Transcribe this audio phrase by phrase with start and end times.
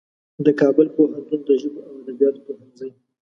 [0.45, 2.89] د کابل پوهنتون د ژبو او ادبیاتو پوهنځي